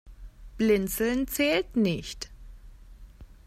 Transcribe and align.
Blinzeln 0.57 1.27
zählt 1.27 1.75
nicht. 1.75 2.31